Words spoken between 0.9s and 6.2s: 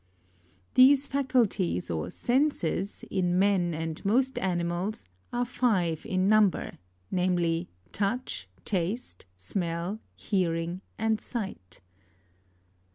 faculties or senses, in man mil most animal* are rive